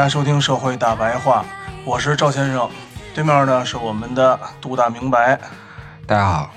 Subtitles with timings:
[0.00, 1.42] 家收听《社会大白话》，
[1.84, 2.70] 我是赵先生，
[3.14, 5.38] 对面呢是我们的杜大明白。
[6.06, 6.50] 大家好，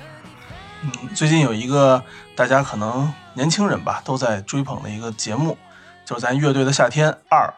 [0.80, 2.02] 嗯，最近有一个
[2.34, 5.58] 大家可能年轻人吧都在追捧的一个节目，
[6.06, 7.52] 就是咱乐队的夏天二，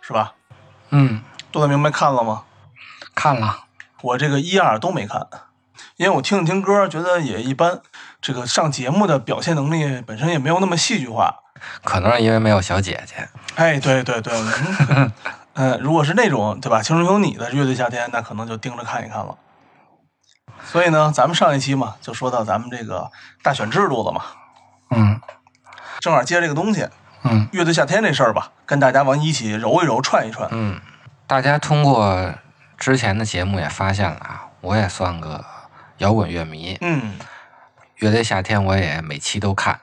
[0.00, 0.34] 是吧？
[0.90, 2.44] 嗯，杜大明白看了吗？
[3.12, 3.64] 看了，
[4.02, 5.26] 我这个一二都没看，
[5.96, 7.80] 因为我听了听歌，觉得也一般。
[8.20, 11.40] 这个上节目的表现能力本身也没有那么戏剧化。
[11.82, 13.28] 可能是因为没有小姐姐。
[13.54, 14.32] 哎，对对对，
[14.90, 15.12] 嗯，
[15.54, 19.36] 呃，如果是那种对吧，《青春有你》的乐队夏天，那可能就盯着看一看了。
[20.64, 23.10] 所以呢，咱们上一期嘛，就说到咱们这个
[23.42, 24.22] 大选制度了嘛，
[24.90, 25.20] 嗯
[26.00, 26.88] 正好接这个东西，
[27.22, 30.48] 嗯乐队夏天这事儿吧，跟大家往一起揉一揉，串一串。
[30.52, 30.80] 嗯，
[31.26, 32.34] 大家通过
[32.78, 35.44] 之前的节目也发现了啊，我也算个
[35.98, 37.14] 摇滚乐迷，嗯
[37.96, 39.80] 乐队夏天我也每期都看。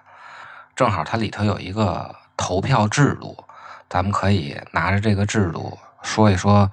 [0.81, 3.37] 正好它里头有一个投票制度，
[3.87, 6.67] 咱们可以拿着这个制度说一说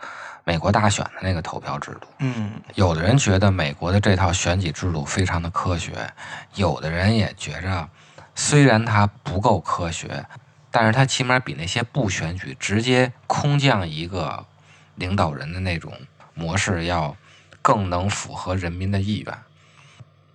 [0.44, 2.06] 美国大选的那个投票制度。
[2.20, 6.10] 嗯有的人觉得美国的这套选举制度非常的科学，
[6.54, 7.86] 有的人也觉着，
[8.34, 10.24] 虽然它不够科学，
[10.70, 14.46] 但是它起码比那些不选举直接空降一个
[14.94, 15.92] 领导人的那种
[16.32, 17.14] 模式要
[17.60, 19.38] 更能符合人民的意愿。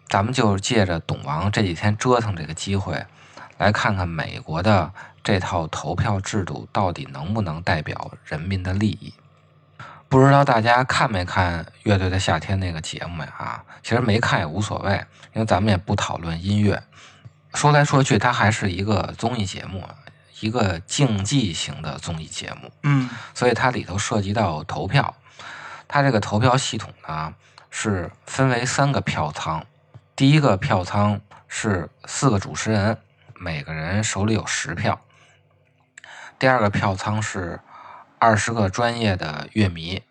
[0.09, 3.03] 咱们就借着董王这几天折腾这个机会，
[3.63, 4.91] 来看看美国的
[5.23, 9.13] 这套投票制度到底能不能代表人民的利益。
[10.09, 13.33] 不知道大家看没看《乐队的夏天》那个节目呀？
[13.37, 14.93] 啊，其实没看也无所谓，
[15.33, 16.83] 因为咱们也不讨论音乐。
[17.53, 19.87] 说来说去，它还是一个综艺节目，
[20.41, 25.15] 一个竞技型的综艺节目，嗯所以它里头涉及到投票。
[25.87, 27.33] 它这个投票系统呢
[27.71, 29.65] 是分为三个票仓，
[30.17, 32.97] 第一个票仓是四个主持人，
[33.43, 35.01] 每个人手里有十票；
[36.39, 37.59] 第二个票仓是
[38.17, 40.01] 二十个专业的乐迷，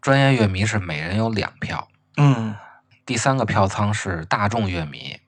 [0.00, 2.56] 专业乐迷是每人有两票；嗯。
[3.04, 5.20] 第三个票仓是大众乐迷，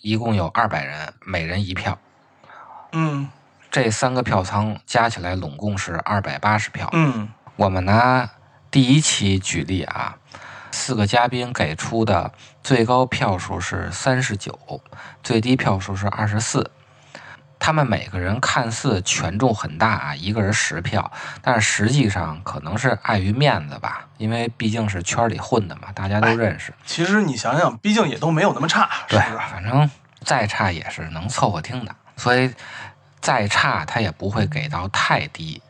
[0.00, 2.00] 一共有二百人，每人一票。
[2.90, 3.30] 嗯。
[3.70, 6.90] 这三个票仓加起来拢共是二百八十票。
[6.92, 7.28] 嗯。
[7.54, 8.28] 我们拿
[8.72, 10.18] 第一期举例啊，
[10.72, 12.32] 四个嘉宾给出的
[12.64, 14.58] 最高票数是三十九，
[15.22, 16.70] 最低票数是二十四。
[17.58, 26.74] 他们每个人看似权重很大啊，一个人十票，但是实际上可能是碍于面子吧，因为毕竟是圈里混的嘛，大家都认识。
[26.84, 29.88] 其实你想想，毕竟也都没有那么差，是对不是？，反正
[30.24, 32.52] 再差也是能凑合听的，所以
[33.20, 35.62] 再差他也不会给到太低。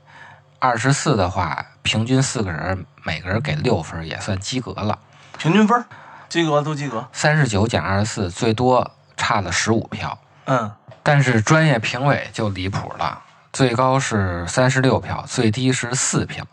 [0.59, 4.99] 二十四的话，平均四个人每个人给六分，也算及格了。
[5.39, 5.85] 平均分
[6.29, 7.07] 及格都及格。
[7.13, 10.19] 三十九减二十四，最多差了十五票。
[10.47, 10.73] 嗯
[11.05, 13.21] 但是专业评委就离谱了，
[13.53, 16.47] 最高是三十六票，最低是四票，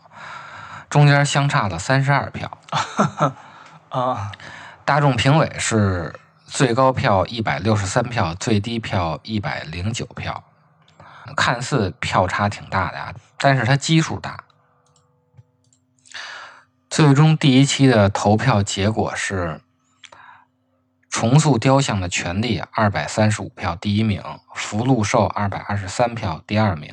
[0.88, 2.50] 中间相差了三十二票。
[3.90, 4.32] 啊
[4.84, 6.12] 大众评委是
[6.46, 10.42] 最高票一百六十三票，最低票一百零九票，
[11.36, 14.42] 看似票差挺大的啊，但是它基数大。
[16.90, 19.60] 最终第一期的投票结果是：
[21.08, 24.20] 重塑雕像的权利二百三十五票第一名，
[24.56, 26.92] 福禄寿二百二十三票第二名，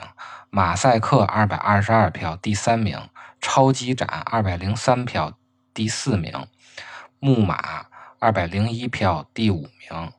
[0.52, 3.10] 马赛克二百二十二票第三名，
[3.42, 5.36] 超级展二百零三票
[5.74, 6.46] 第四名，
[7.20, 7.88] 木马
[8.20, 10.12] 二百零一票第五名，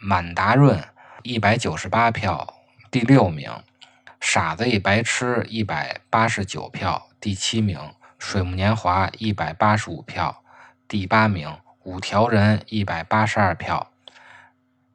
[0.00, 0.82] 满达润
[1.22, 2.54] 一百九十八票
[2.90, 3.52] 第六名，
[4.20, 7.78] 傻子一白痴一百八十九票，第七名；
[8.18, 10.42] 水木年华一百八十五票，
[10.86, 11.50] 第八名；
[11.84, 13.90] 五条人一百八十二票，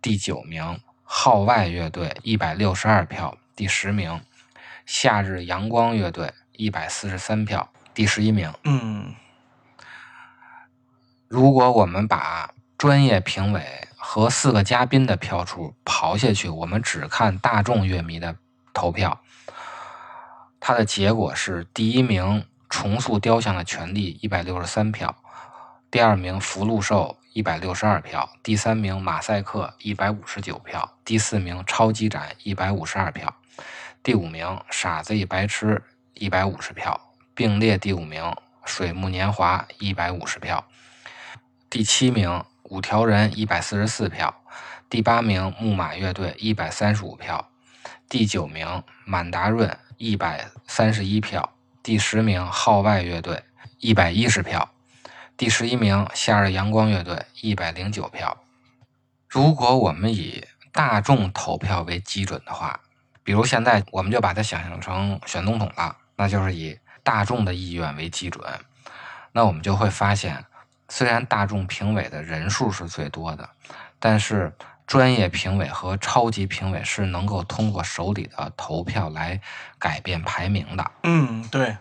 [0.02, 4.20] 第九名；号外乐队一百六十二票，第十名；
[4.86, 8.54] 夏日阳光乐队一百四十三票，第十一名。
[8.64, 9.16] 嗯
[11.28, 18.36] 如果我们把专业评委和四个嘉宾的票数刨下去，我们只看大众乐迷的
[18.72, 19.20] 投票，
[20.60, 25.16] 它的结果是：第一名重塑雕像的权利一百六十三票，
[25.92, 33.32] 第二名福禄寿一百六十二票，第三名马赛克一百五十九票，第四名超级展一百五十二票，
[34.02, 35.84] 第五名傻子与白痴
[36.16, 37.00] 一百五十票，
[37.36, 38.36] 并列第五名
[38.66, 40.66] 水木年华一百五十票。
[41.70, 44.34] 第七名五条人一百四十四票，
[44.90, 47.52] 第八名木马乐队一百三十五票，
[48.10, 51.53] 第九名满达润一百三十一票，
[51.84, 53.44] 第十名号外乐队
[53.80, 54.70] 一百一十票，
[55.36, 58.42] 第十一名夏日阳光乐队一百零九票。
[59.28, 62.80] 如果我们以大众投票为基准的话，
[63.22, 68.42] 比如现在我们就把它想象成选总统了，那就是以大众的意愿为基准，
[69.34, 70.46] 那我们就会发现。
[70.88, 73.50] 虽然大众评委的人数是最多的，
[74.00, 74.54] 但是
[74.86, 79.40] 专业评委和超级评委是能够通过手里的投票来
[79.80, 80.92] 改变排名的。
[81.04, 81.78] 嗯，对，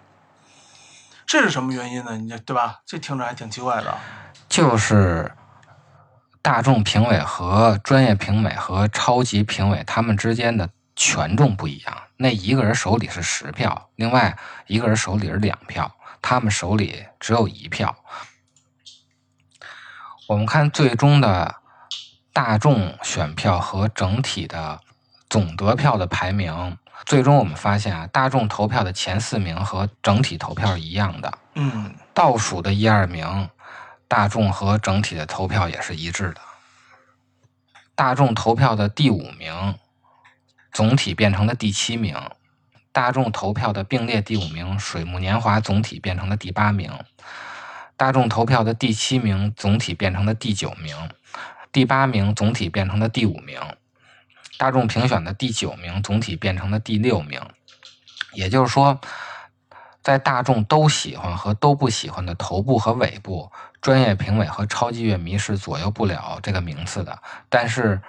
[1.27, 2.17] 这是什么原因呢？
[2.17, 2.81] 你这对吧？
[2.87, 3.95] 这听着还挺奇怪的。
[4.49, 5.33] 就是
[6.41, 15.91] 大众评委和专业评委和超级评委他们之间的权重不一样，那一个人手里是十票，另外一个人手里是两票，
[16.21, 17.97] 他们手里只有一票。
[20.29, 21.57] 我们看最终的
[22.33, 24.81] 大众选票和整体的
[25.29, 33.49] 总得票的排名，最终我们发现啊，大众投票的前四名和整体投票一样的，嗯倒数的一二名，
[34.09, 36.41] 大众和整体的投票也是一致的。
[37.95, 39.75] 大众投票的第五名，
[40.73, 42.17] 总体变成了第七名；
[42.91, 46.91] 大众投票的并列第五名，水木年华总体变成了第八名。
[47.97, 50.97] 大众投票的第七名总体变成了第九名，
[51.73, 53.59] 第八名总体变成了第五名，
[54.59, 57.41] 大众评选的第九名总体变成了第六名。
[58.35, 59.01] 也就是说，
[60.03, 67.19] 在大众都喜欢和都不喜欢的头部和尾部，专业评委和超级乐迷是左右不了这个名次的。
[67.49, 68.01] 但是，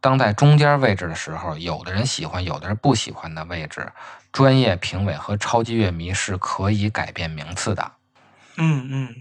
[0.00, 3.92] 当在中间位置的时候，有的人喜欢，有的人不喜欢的位置，
[4.32, 7.92] 专业评委和超级乐迷是可以改变名次的。
[8.56, 9.16] 嗯嗯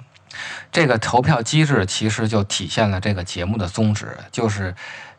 [0.72, 4.76] 这个投票机制其实就体现了这个节目的宗旨，就是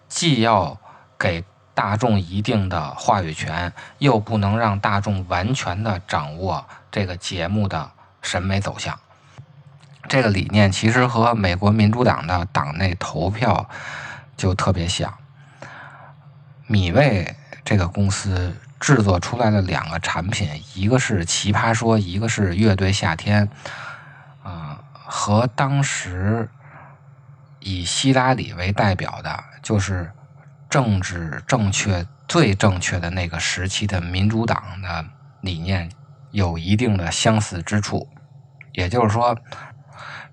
[0.08, 0.78] 既要
[1.18, 1.44] 给
[1.74, 7.90] 大众一定的话语权，又不能让大众完全的掌握这个节目的
[8.22, 8.98] 审美走向。
[10.08, 13.68] 这个理念其实和美国民主党的党内投票
[14.36, 15.12] 就特别像。
[16.66, 17.34] 米味
[17.64, 23.48] 这个公司制作出来的两个产品，一个是《奇葩说》，一个是《乐队夏天》。
[25.06, 26.48] 和当时
[27.60, 30.10] 以希拉里为代表的，就是
[30.68, 35.04] 政治正确最正确的那个时期的民主党的
[35.42, 35.90] 理念
[36.30, 38.08] 有一定的相似之处。
[38.72, 39.38] 也就是说，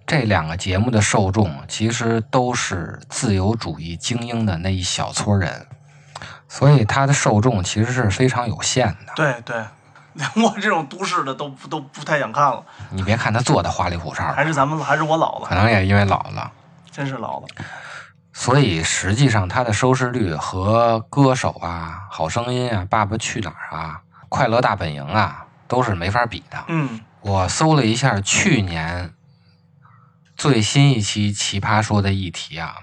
[0.08, 5.68] 这两个节目的受众其实都是自由主义精英的那一小撮人，
[6.48, 9.14] 所以它的受众其实是非常有限的。
[9.16, 9.64] 对对，
[10.36, 16.52] 我这种都市的都不都不太想看了，你别看他做的花里胡哨，还是咱们还是我老了可，能也因为老了。
[16.92, 17.48] 真是老了。
[18.34, 26.64] 所以实际上，它的收视率和歌手啊、好声音啊、爸爸去哪儿啊、快乐大本营啊都是没法比的。
[26.68, 29.14] 嗯我搜了一下去年
[30.36, 32.74] 最新一期《奇葩说》的议题啊，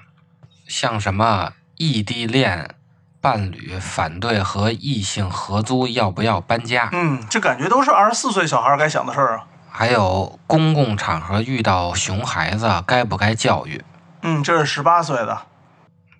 [0.68, 2.76] 像什么异地恋
[3.20, 9.44] 伴侣反对和异性合租要不要搬家，嗯，这感觉都是二十四岁小孩该想的事儿啊。
[9.70, 13.84] 还有公共场合遇到熊孩子该不该教育，
[14.22, 15.38] 嗯，这是十八岁的，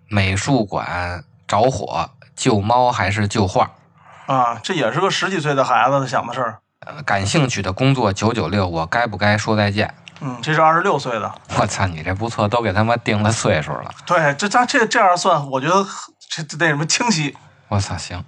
[0.08, 3.70] 美术馆着火救猫还是救画。
[4.26, 6.58] 啊，这也是个十几岁的孩子想的事儿。
[6.86, 9.92] 呃感兴趣的工作九九六，我该不该说再见？
[10.20, 11.32] 嗯，这是二十六岁的。
[11.58, 13.90] 我操，你这不错，都给他妈定了岁数了。
[14.06, 15.84] 对，这这这这样算，我觉得
[16.28, 17.36] 这这那什么清晰。
[17.68, 18.24] 我操，行。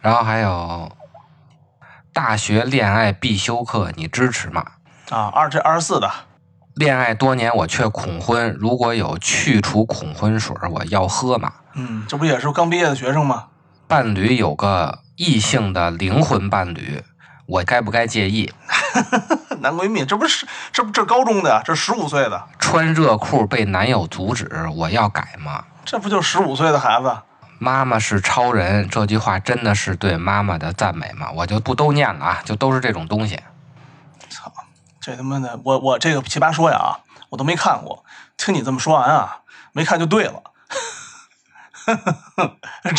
[0.00, 0.90] 然后还有
[2.12, 4.64] 大学恋爱必修课，你支持吗？
[5.10, 6.10] 啊，二这二十四的，
[6.74, 11.52] 恋爱多年我却恐婚，如果有去除恐婚水，我要喝吗？
[11.74, 13.46] 嗯，这不也是刚毕业的学生吗？
[13.86, 17.02] 伴侣有个异性的灵魂伴侣，
[17.46, 18.52] 我该不该介意？
[19.60, 25.64] 男闺蜜，这不是这不这高中的，这十五岁的，穿热裤被男友阻止，我要改吗？
[25.84, 27.16] 这不就十五岁的孩子？
[27.58, 31.30] 妈妈是超人，这句话真的是对妈妈的赞美吗？
[31.34, 33.38] 我就不都念了啊，就都是这种东西。
[34.30, 34.50] 操，
[35.00, 38.04] 这他妈的，我我这个奇葩说呀，我都没看过，
[38.36, 39.40] 听你这么说完啊，
[39.72, 40.42] 没看就对了。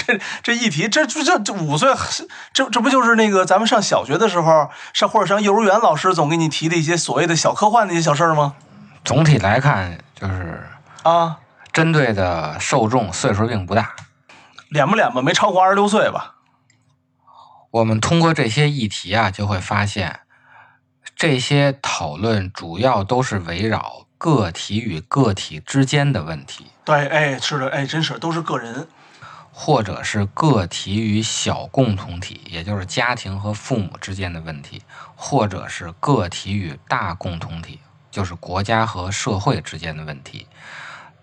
[0.06, 1.94] 这这一提，这这这五岁，
[2.52, 8.56] 这这不就是那个咱们上小学的时候，上或者上幼儿园，老师总给你提的一些所谓的小科幻的一些小事儿吗？
[9.04, 10.68] 总体来看，就是
[11.04, 11.38] 啊，
[11.74, 13.96] 针对的受众岁数并不大。
[14.70, 16.36] 脸不脸吧，没超过二十六岁吧？
[17.72, 20.22] 我们通过这些议题啊，就会发现，
[21.16, 28.88] 这些讨论主要都是围绕个体与个体之间的问题，对，哎，是的，哎，真是都是个人，
[29.52, 34.82] 或者是个体与小共同体，也就是家庭和父母之间的问题，
[35.16, 40.48] 或者是个体与大共同体，就是国家和社会之间的问题。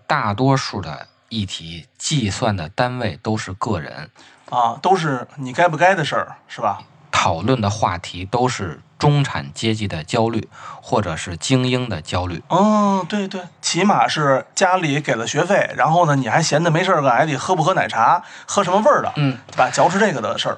[0.09, 4.09] 大多数的议题计算的单位都是个人，
[4.49, 6.81] 啊，都是你该不该的事儿，是吧？
[7.11, 10.49] 讨论的话题都是中产阶级的焦虑，
[10.81, 12.41] 或者是精英的焦虑。
[12.49, 19.69] 嗯，对对，起码是家里给了学费，然后呢，你还闲的没事儿干，还得喝不喝奶茶，喝什么味儿的，嗯，对吧？
[19.69, 20.57] 嚼吃这个的事儿。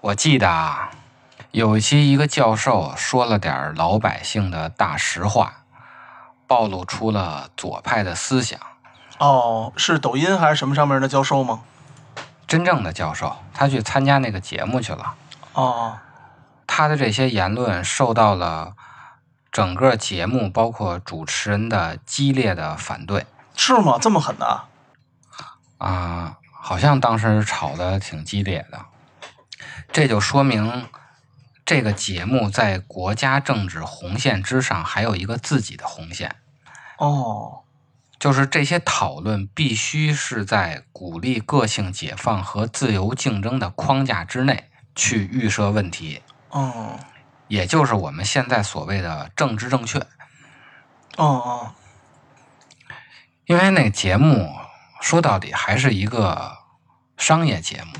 [0.00, 0.90] 我记得啊，
[1.50, 5.57] 有一期一个教授说了点老百姓的大实话，
[6.48, 8.58] 暴露出了左派的思想。
[9.18, 11.60] 哦，是抖音还是什么上面的教授吗？
[12.48, 15.14] 真正的教授，他去参加那个节目去了，
[15.52, 15.98] 哦，
[16.66, 18.72] 他的这些言论受到了
[19.52, 23.98] 整个节目包括主持人的激烈的反对是吗？
[24.00, 24.62] 这么狠的？
[25.78, 28.80] 啊、好像当时吵得挺激烈的。
[29.92, 30.88] 这就说明
[31.68, 36.34] 这个节目在国家政治红线之上还有一个自己的红线。
[36.96, 37.60] 哦，
[38.18, 46.98] 就是这些讨论必须是在鼓励个性解放和自由竞争的框架之内去预设问题，哦，
[47.48, 49.98] 也就是我们现在所谓的政治正确。
[51.18, 51.74] 哦哦，
[53.44, 54.50] 因为那个节目
[55.02, 56.56] 说到底还是一个
[57.18, 57.92] 商业节目，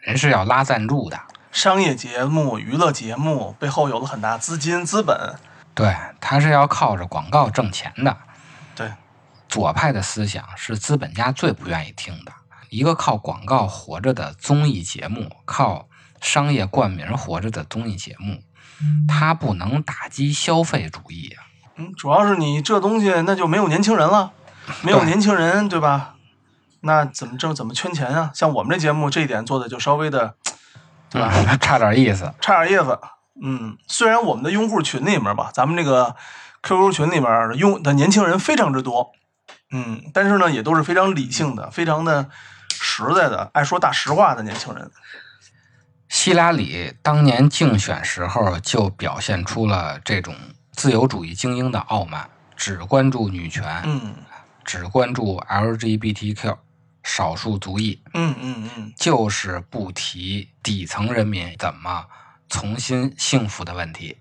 [0.00, 1.20] 人是要拉赞助的，
[1.54, 5.36] 商业节目、娱乐节目背后有了很大资金资本。
[5.72, 8.16] 对，他是要靠着广告挣钱的。
[8.74, 8.92] 对，
[9.48, 12.32] 左派的思想是资本家最不愿意听的。
[12.70, 15.88] 一个靠广告活着的综艺节目，靠
[16.20, 18.42] 商业冠名活着的综艺节目，
[19.06, 21.46] 它不能打击消费主义啊。
[21.76, 24.32] 嗯，主要是你这东西那就没有年轻人了，
[24.82, 26.16] 没有年轻人，对吧？
[26.80, 28.32] 那怎么挣怎么圈钱啊？
[28.34, 30.34] 像我们这节目这一点做的就稍微的，
[31.14, 31.32] 对吧？
[31.32, 32.30] 嗯， 差点意思。
[32.40, 32.98] 差点意思。
[33.40, 36.14] 嗯，虽然我们的用户群里面吧，咱们这个
[36.62, 39.12] QQ 群里面的用的年轻人非常之多，
[39.72, 42.28] 嗯，但是呢，也都是非常理性的，非常的
[42.70, 44.90] 实在的，爱说大实话的年轻人。
[46.08, 50.34] 希拉里当年竞选时候就表现出了这种
[50.72, 54.14] 自由主义精英的傲慢，只关注女权，嗯
[54.64, 56.56] 只关注 LGBTQ
[57.04, 62.06] 少数族裔，嗯嗯嗯，就是不提底层人民怎么
[62.48, 64.16] 重新幸福的问题，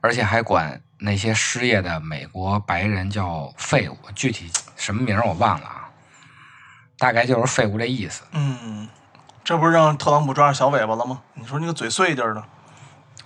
[0.00, 5.90] 而且还管那些失业的美国白人叫废物，具体什么名我忘了啊，
[6.98, 8.88] 大概就是废物这意思嗯，
[9.44, 11.22] 这不是让特朗普抓着小尾巴了吗？
[11.34, 12.44] 你说那个嘴碎劲儿的，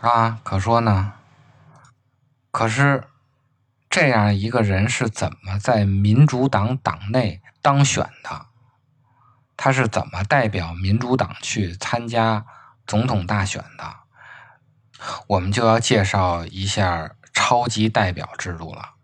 [0.00, 0.40] 啊。
[0.42, 1.12] 可说呢，
[2.50, 3.04] 可是
[3.88, 8.46] 这样一个人是怎么在民主党党内当选的？
[9.64, 12.44] 他是怎么代表民主党去参加
[12.84, 13.94] 总统大选的？
[15.28, 18.94] 我们就要介绍一下超级代表制度了。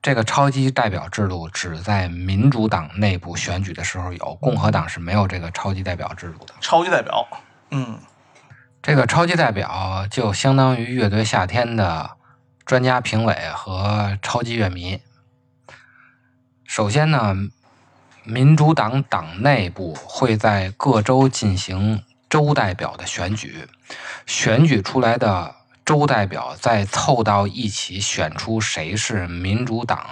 [0.00, 6.54] 这个超级代表制度只在民主党内部选举的时候有，共和党是没有这个超级代表制度的。
[6.62, 7.28] 超级代表。
[7.70, 8.00] 嗯
[8.80, 12.16] 这个超级代表就相当于乐队夏天的
[12.64, 15.02] 专家评委和超级乐迷。
[16.64, 17.34] 首先呢，
[18.28, 23.66] 民主党党内部会在各州进行州代表的选举，
[24.26, 30.06] 选举出来的州代表再凑到一起选出谁是民主党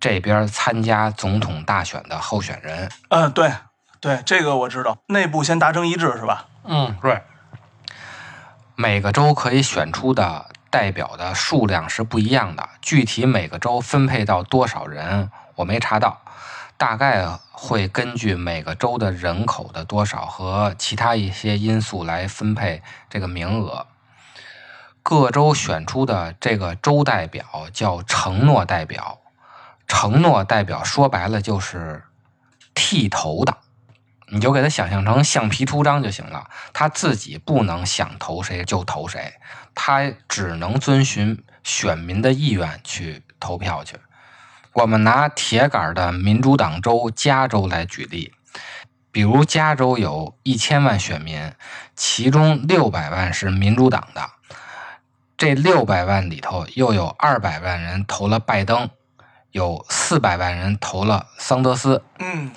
[0.00, 2.90] 这边参加总统大选的候选人。
[3.10, 3.52] 嗯，对
[4.00, 6.48] 对，这个我知道，内部先达成一致是吧？
[6.64, 7.22] 嗯，对。
[8.74, 16.20] 每个州可以选出的代表的数量是不一样的，具体每个州分配到多少人我没查到，
[16.78, 23.88] 大概会根据每个州的人口的多少和其他一些因素来分配这个名额。
[25.02, 29.18] 各州选出的这个州代表叫承诺代表，
[29.88, 32.04] 承诺代表说白了就是
[32.74, 33.56] 剃头的，
[34.28, 36.48] 你就给他想象成橡皮图章就行了。
[36.72, 39.34] 他自己不能想投谁就投谁，
[39.74, 43.96] 他只能遵循选民的意愿去投票去。
[44.78, 48.32] 我们拿铁杆的民主党州加州来举例，
[49.10, 51.52] 比如加州有一千万选民，
[51.96, 54.30] 其中六百万是民主党的，
[55.36, 58.88] 这六百万里头又有二百万人投了拜登，
[59.50, 62.04] 有四百万人投了桑德斯。
[62.20, 62.52] 嗯，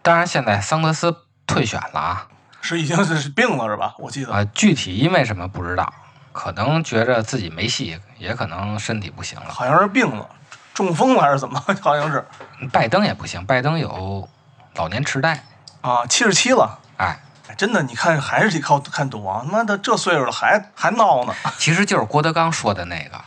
[0.00, 2.28] 当然，现在桑德斯退选了啊，
[2.60, 3.96] 是已经是是病了是吧？
[3.98, 4.32] 我记得。
[4.32, 5.92] 啊，具体因为什么不知道，
[6.30, 9.46] 可能觉着自己没戏，也可能身体不行了。
[9.48, 10.30] 好像是病了，
[10.74, 11.58] 中风了还是怎么？
[11.80, 12.26] 好像是
[12.72, 14.28] 拜登也不行，拜登有
[14.74, 15.42] 老年痴呆，
[15.80, 16.80] 啊，七十七了。
[16.96, 19.46] 哎，哎真的，你看还是得靠看赌王！
[19.46, 21.34] 他妈的，这岁数了还还闹呢。
[21.58, 23.24] 其实就是郭德纲说的那个，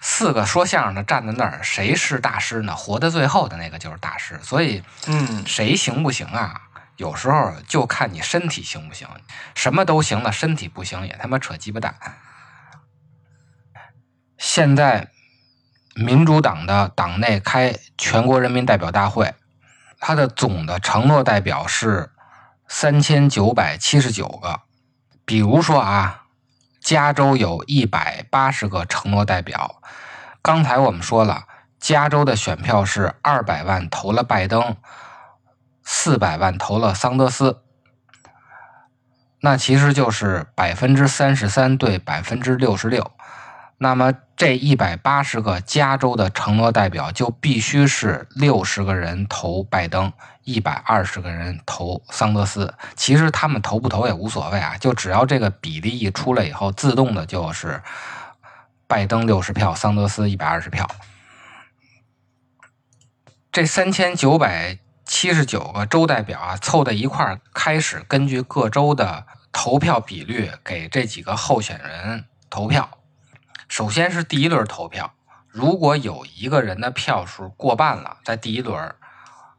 [0.00, 2.74] 四个说相声的站在那儿，谁是大师呢？
[2.74, 4.38] 活到最后的那个就是大师。
[4.42, 6.62] 所以嗯，谁行不行啊？
[6.96, 9.06] 有时候就看你身体行不行，
[9.54, 11.94] 什么都行了，身体不行也他妈扯鸡巴蛋。
[14.36, 15.08] 现在
[15.98, 19.34] 民主党的党内开全国人民代表大会，
[19.98, 22.12] 它的总的承诺代表是
[22.68, 24.60] 三千九百七十九个。
[25.24, 26.26] 比如说啊，
[26.80, 29.82] 加州有一百八十个承诺代表。
[30.40, 31.44] 刚才我们说了，
[31.80, 34.76] 加州的选票是二百万投了拜登，
[35.82, 37.62] 四百万投了桑德斯。
[39.40, 43.10] 那其实就是百分之三十三对百分之六十六。
[43.78, 50.12] 那么这一百八十个加州的承诺代表就必须是六十个人投拜登，
[50.44, 52.72] 一百二十个人投桑德斯。
[52.94, 57.82] 其实他们投不投也无所谓啊，就只要这个比例一出来以后，自动的就是
[58.86, 60.88] 拜登六十票，桑德斯一百二十票。
[63.50, 72.88] 这三千九百七十九个州代表啊，凑在一块儿，开始根据各州的投票比率给这几个候选人投票。
[73.68, 75.12] 首先是第一轮投票，
[75.46, 78.94] 如果有一个人的票数过半了，在第一轮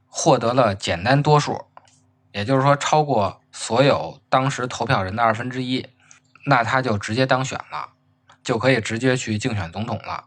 [0.08, 1.68] 获得了简单多数，
[2.32, 5.88] 也就是说超过所有当时投票人的二分之一，
[6.46, 7.90] 那他就直接当选了，
[8.44, 10.26] 就可以直接去竞选总统了。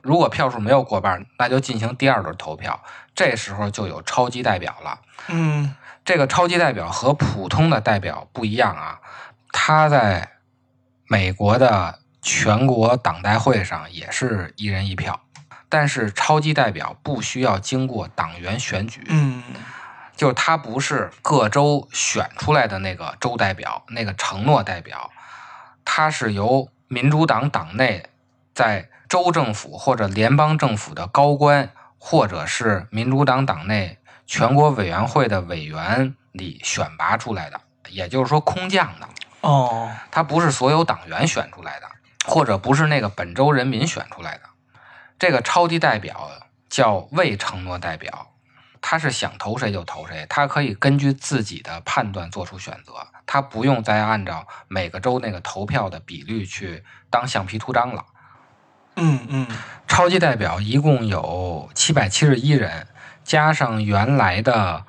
[0.00, 2.80] 如果票数没有过半，那就进行第二轮投票，
[3.14, 5.00] 这时候就有超级代表了。
[5.28, 9.00] 嗯这个超级代表和普通的代表不一样啊，
[9.50, 10.36] 他在
[11.08, 15.20] 美国的全国党代会上也是一人一票，
[15.68, 19.44] 但是超级代表不需要经过党员选举，嗯。
[20.16, 25.10] 就是他不是各州选出来的那个州代表，那个承诺代表，
[25.84, 28.08] 他是由民主党党内
[28.54, 37.60] 在州政府或者联邦政府的高官，或者是民主党党内全国委员会的委员里选拔出来的，
[37.90, 39.06] 也就是说空降的，
[39.42, 39.90] 哦。
[40.10, 41.86] 他不是所有党员选出来的，
[42.26, 44.42] 或者不是那个本州人民选出来的。
[45.18, 46.30] 这个超级代表
[46.68, 48.32] 叫未承诺代表，
[48.82, 52.92] 他是想投谁就投谁，他可以根据自己的判断做出选择，
[53.24, 58.04] 他不用再按照每个州那个投票的比率去当橡皮图章了。
[58.96, 59.46] 嗯嗯
[59.86, 62.86] 超级代表一共有七百七十一人，
[63.24, 64.84] 加上原来的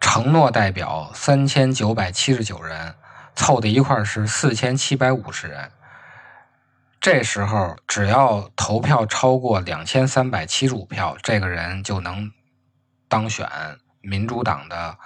[0.00, 2.94] 承诺代表三千九百七十九人，
[3.34, 5.70] 凑在一块是四千七百五十人。
[7.04, 12.32] 这时候只要投票超过两千三百七十五票，这个人就能
[13.10, 13.46] 当选
[14.00, 14.96] 民主党的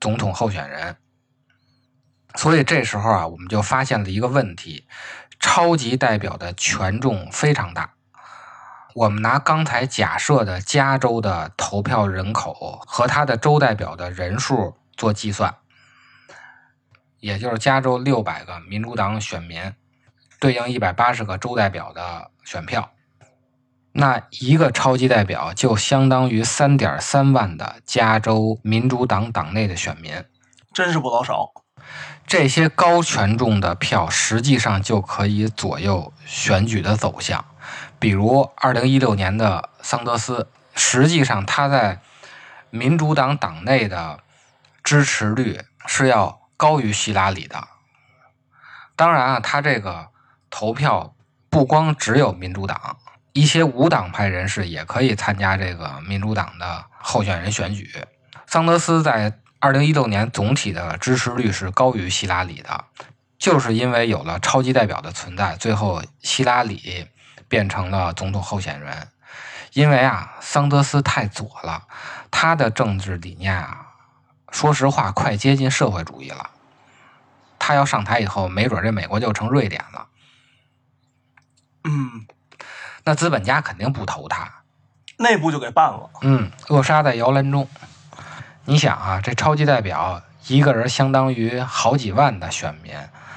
[0.00, 0.96] 总统候选人。
[2.36, 4.86] 所以这时候啊，我们就发现了一个问题：
[5.40, 7.94] 超级代表的权重非常大。
[8.94, 15.56] 我们拿刚才假设的加州的投票人口和他的州代表的人数做计算，
[17.18, 19.74] 也就是加州六百个民主党选民
[20.42, 22.90] 对应一百八十个州代表的选票，
[23.92, 30.24] 那一个超级代表就相当于三点三万的加州民主党党内的选民。
[30.74, 31.52] 真是不老少。
[32.26, 37.44] 这些高权重的票实际上就可以左右选举的走向。
[38.00, 42.00] 比如，二零一六年的桑德斯，实际上他在
[42.70, 44.18] 民主党党内的
[44.82, 47.68] 支持率是要高于希拉里的。
[48.96, 50.08] 当然啊，他这个
[50.52, 51.14] 投票
[51.48, 52.98] 不光只有民主党，
[53.32, 57.90] 一些无党派人士也可以参加这个民主党的候选人选举。
[58.46, 62.84] 桑德斯在二零一六年总体的支持率是高于希拉里的，
[63.38, 67.08] 就是因为有了超级代表的存在，最后希拉里
[67.48, 69.08] 变成了总统候选人。
[69.72, 71.84] 因为啊，桑德斯太左了，
[72.30, 73.86] 他的政治理念啊，
[74.50, 76.50] 说实话快接近社会主义了。
[77.58, 80.08] 他要上台以后，没准这美国就成瑞典了。
[81.84, 82.26] 嗯，
[83.04, 84.50] 那资本家肯定不投他。
[85.18, 86.10] 内部就给办了。
[86.22, 87.68] 嗯，扼杀在摇篮中。
[88.64, 92.94] 你想啊，这超级代表一个人相当于好几万的选民，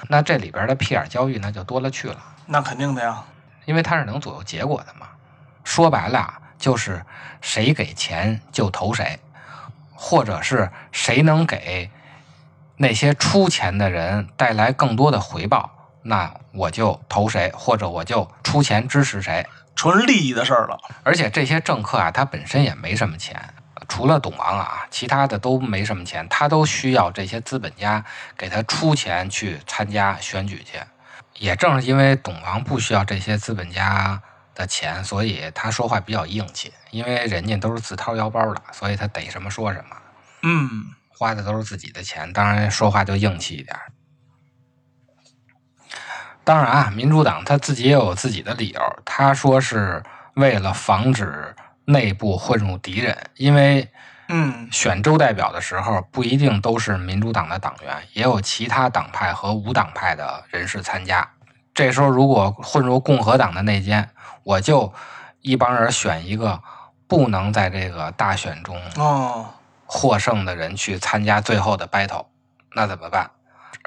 [0.09, 3.23] 那这里边的屁眼交易那就多了去了，那肯定的呀。
[3.65, 5.07] 因为他是能左右结果的嘛。
[5.63, 7.03] 说白了啊，就是
[7.41, 9.19] 谁给钱就投谁，
[9.93, 11.89] 或者是谁能给
[12.77, 19.45] 那些出钱的人带来更多的回报，那我就投谁，或者我就出钱支持谁。
[19.75, 20.77] 纯利益的事儿了。
[21.03, 23.53] 而且这些政客啊，他本身也没什么钱，
[23.89, 28.05] 除了董王啊，其他的都没什么钱，他都需要这些资本家
[28.37, 30.79] 给他出钱去参加选举去。
[31.39, 34.21] 也正是因为董王不需要这些资本家
[34.53, 39.97] 的钱，所以他说话比较硬气，因为人家都是自掏腰包的，所以他逮什么说什么，
[40.43, 40.69] 嗯，
[41.09, 43.91] 花的都是自己的钱，当然说话就硬气一点儿。
[46.45, 50.01] 当然啊，民主党他自己也有自己的理由，他说是
[50.35, 51.55] 为了防止
[51.85, 53.89] 内部混入敌人，因为
[54.27, 61.27] 嗯，选州代表的时候不一定都是民主党的党员，也有其他党派和无党派的人士参加。
[61.73, 64.07] 这时候如果混入共和党的内奸，
[64.43, 64.93] 我就
[65.41, 66.61] 一帮人选一个
[67.07, 69.47] 不能在这个大选中哦，
[69.85, 72.25] 获胜的人去参加最后的 battle，
[72.73, 73.29] 那怎么办？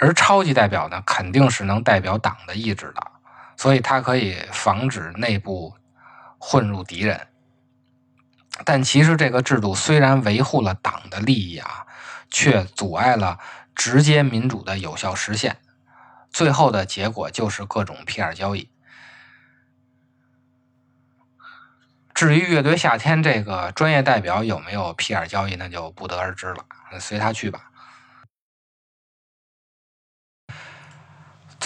[0.01, 3.03] 而超级代表呢，肯定是能代表党的意志的，
[3.57, 5.75] 所以它可以防止内部
[6.39, 7.27] 混入敌人。
[8.65, 11.87] 但其实这个制度虽然维护了党的利益啊，
[12.31, 13.39] 却阻碍了
[13.75, 15.57] 直接民主的有效实现。
[16.31, 18.71] 最后的结果就是各种 PR 交易。
[22.15, 26.65] 至于乐队夏天这个专业代表有没有 PR 交易，那就不得而知了，
[27.01, 27.68] 随他去吧。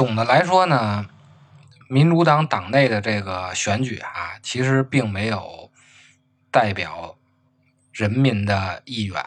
[0.03, 1.07] 总的来说呢，
[1.87, 5.71] 民主党党内的这个选举啊，其实并没有
[6.51, 7.15] 代表
[7.93, 9.25] 人民的意愿，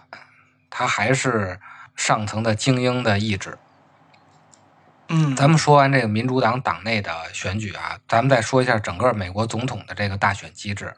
[0.69, 1.61] 它还是
[1.95, 3.57] 上层的精英的意志。
[5.07, 10.93] 嗯，咱们说完这个民主党党内的选举啊，咱们再说一下整个美国总统的这个大选机制。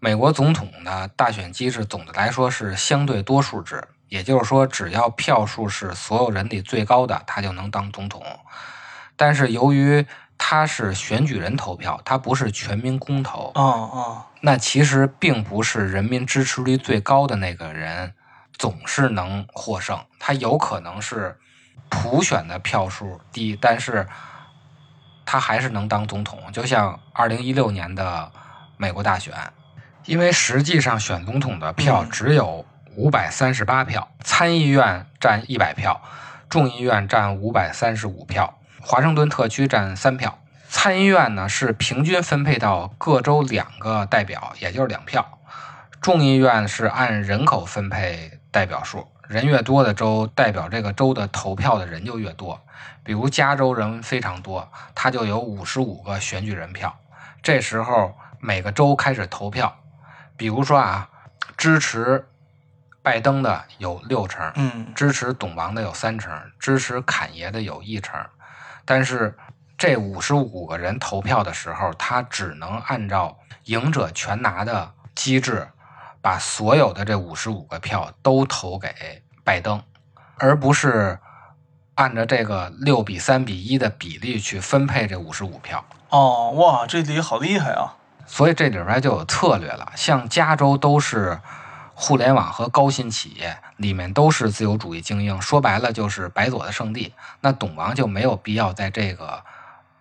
[0.00, 8.20] 美国总统的大选机制总的来说是相对多数制，也就是说，只要票数是所有人里最高的，他就能当总统。
[9.22, 10.04] 但是由于
[10.36, 18.14] 他是选举人投票，他不是全民公投，哦哦，那其实并不是人民支持率最高的那个人
[18.58, 21.38] 总是能获胜，他有可能是
[21.88, 24.08] 普选的票数低，但是
[25.24, 26.40] 他还是能当总统。
[26.50, 28.32] 就像二零一六年的
[28.76, 29.32] 美国大选，
[30.04, 36.02] 因为实际上选总统的票嗯只有五百三十八票，参议院占一百票，
[36.48, 40.38] 众议院占五百三十五票，华盛顿特区占三票。
[40.68, 45.38] 参议院呢是平均分配到各州两个代表，也就是两票。
[46.00, 52.60] 众议院是按人口分配代表数，人越多的州，代表这个州的投票的人就越多。
[53.04, 56.98] 比如加州人非常多，它就有五十五个选举人票。
[57.42, 59.76] 这时候每个州开始投票，
[60.36, 61.08] 比如说啊，
[61.56, 62.26] 支持
[63.02, 68.20] 拜登的有六成，嗯，支持董王的有三成，支持侃爷的有一成，
[68.84, 69.36] 但是
[69.78, 75.68] 这五十五个人投票的时候，他只能按照赢者全拿的机制，
[76.20, 79.82] 把所有的这五十五个票都投给拜登，
[80.38, 81.18] 而不是
[81.94, 85.84] 按照这个六比三比一的比例去分配这五十五票。
[86.10, 87.96] 哦，哇，这里好厉害啊！
[88.26, 89.92] 所以这里边就有策略了。
[89.96, 91.40] 像加州都是
[91.94, 97.12] 互联网和高新企业，里面都是自由主义精英，说白了就是白左的圣地。
[97.40, 99.42] 那董王就没有必要在这个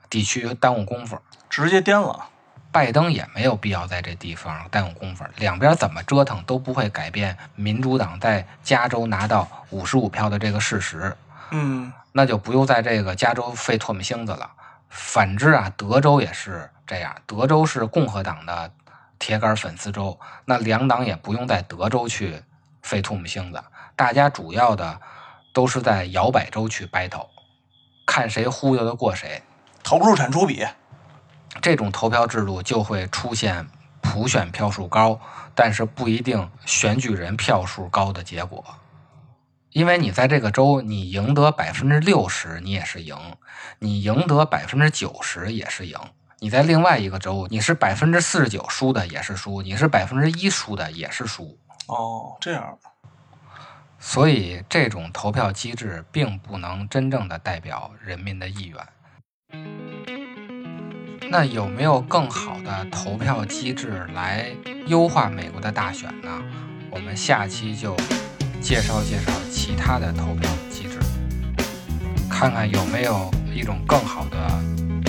[0.10, 2.28] 地区耽误功夫，直接颠了。
[2.72, 5.26] 拜登也没有必要在这地方耽误功夫。
[5.36, 11.16] 两边怎么折腾都不会改变民主党在加州拿到五十五票的这个事实。
[11.50, 14.50] 嗯，那就不用在这个加州费唾沫星子了。
[14.88, 18.72] 反之啊，德州也是这样，德州是共和党的
[19.22, 22.42] 铁杆粉丝州，那两党也不用在德州去
[22.82, 23.64] 费唾沫星子，
[23.96, 25.00] 大家主要的
[25.54, 27.28] 都是在摇摆州去 battle，
[28.08, 29.44] 看谁忽悠得过谁。
[29.84, 30.66] 投入产出比。
[31.62, 33.68] 这种投票制度就会出现
[34.02, 35.20] 普选票数高，
[35.54, 38.66] 但是不一定选举人票数高的结果。
[39.70, 43.16] 因为你在这个州，你赢得百分之六十，你也是赢；
[43.78, 45.96] 你赢得百分之九十也是赢。
[46.44, 51.56] 你在另外一个州，你是百分之四十九输的也是输，你是百分之一输的也是输。
[51.86, 52.80] 哦，这样。
[54.00, 59.62] 所以这种投票机制并不能真正的代表人民的意愿。
[61.30, 64.50] 那有没有更好的投票机制来
[64.88, 66.42] 优化美国的大选呢？
[66.90, 67.96] 我们下期就
[68.60, 70.98] 介绍介绍其他的投票机制，
[72.28, 74.38] 看看有没有一种更好的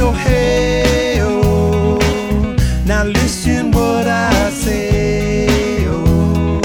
[0.00, 1.98] Your hey oh.
[2.86, 6.60] Now listen what I say oh.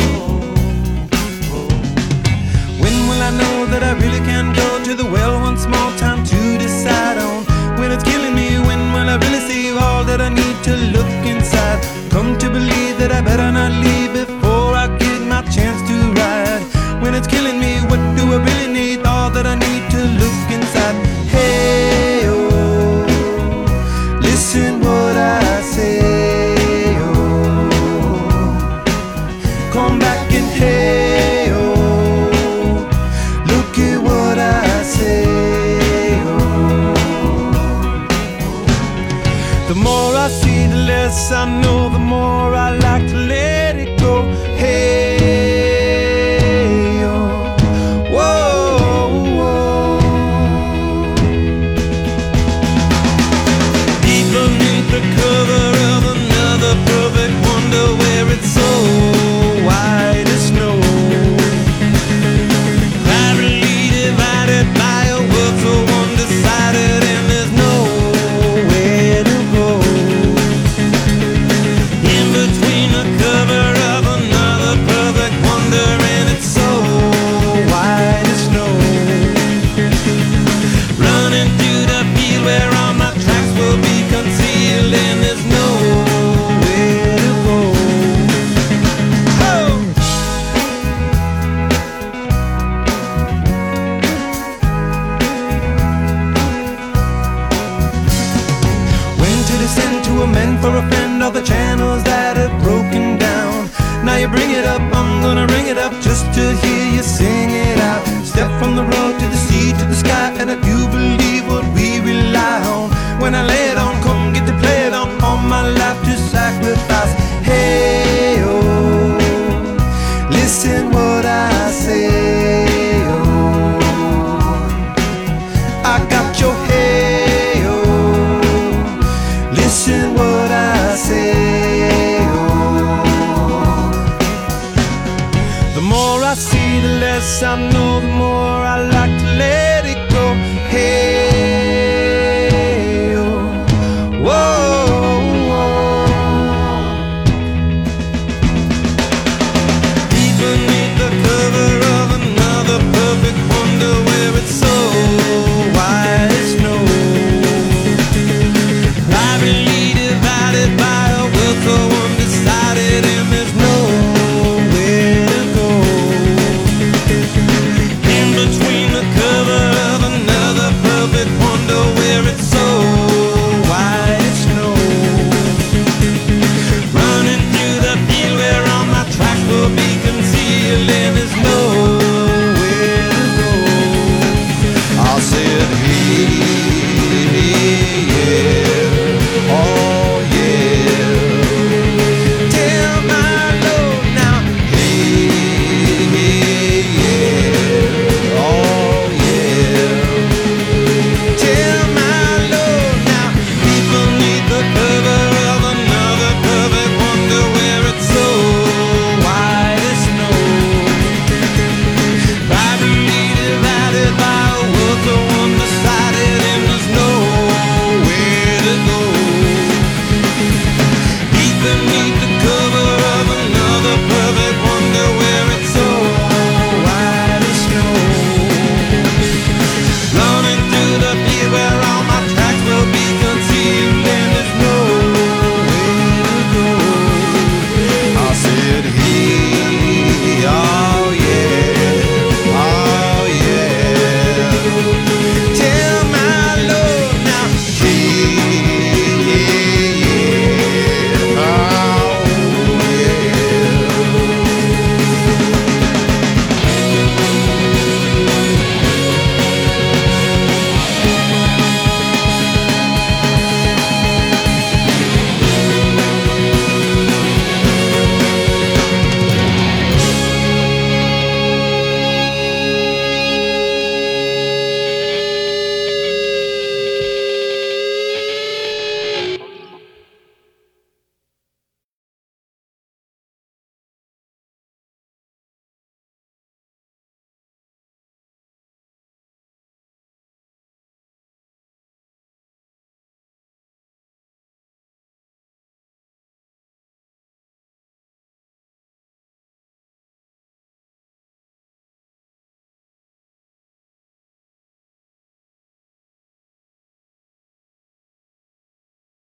[2.81, 5.91] When will I know that I really can go to the well once more?
[6.05, 7.37] Time to decide on
[7.79, 8.47] when it's killing me.
[8.67, 11.79] When will I really see all that I need to look inside?
[12.13, 12.84] Come to believe